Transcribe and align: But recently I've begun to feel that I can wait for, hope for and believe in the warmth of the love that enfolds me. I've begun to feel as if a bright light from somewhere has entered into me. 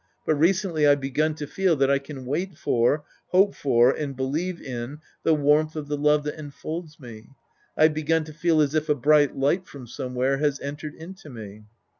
But 0.25 0.33
recently 0.33 0.87
I've 0.87 0.99
begun 0.99 1.35
to 1.35 1.45
feel 1.45 1.75
that 1.75 1.91
I 1.91 1.99
can 1.99 2.25
wait 2.25 2.57
for, 2.57 3.03
hope 3.27 3.53
for 3.53 3.91
and 3.91 4.15
believe 4.15 4.59
in 4.59 4.97
the 5.21 5.35
warmth 5.35 5.75
of 5.75 5.87
the 5.89 5.95
love 5.95 6.23
that 6.23 6.39
enfolds 6.39 6.99
me. 6.99 7.27
I've 7.77 7.93
begun 7.93 8.23
to 8.23 8.33
feel 8.33 8.61
as 8.61 8.73
if 8.73 8.89
a 8.89 8.95
bright 8.95 9.37
light 9.37 9.67
from 9.67 9.85
somewhere 9.85 10.37
has 10.39 10.59
entered 10.59 10.95
into 10.95 11.29
me. 11.29 11.65